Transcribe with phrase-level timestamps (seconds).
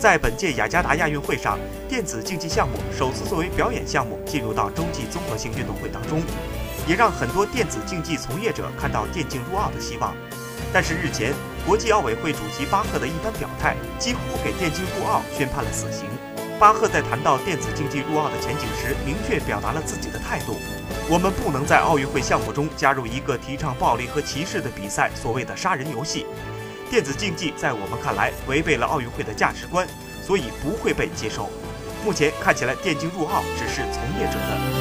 [0.00, 6.22] 在本届雅加达亚运会上，电子竞技项目首次作为表演项目进入到洲际综合性运动会当中，
[6.88, 10.16] 也让很多电子竞技从业者看到电竞入奥的希望。
[10.72, 11.34] 但是日前，
[11.66, 16.06] 国际奥委会主席巴赫的一番表态，几乎给电竞入奥宣判了死刑。
[16.58, 20.56] 巴赫在谈到电子竞技入奥的前景时，明确表达了自己的态度：
[21.10, 26.24] 我们不能在奥运会项目中加入一个提倡暴力和歧视的比赛，所谓的杀人游戏。
[26.90, 29.86] 电子竞技在我们看来违背了奥运会的价值观，
[30.20, 31.48] 所以不会被接受。
[32.04, 34.79] 目前看起来，电竞入奥只是从业者的。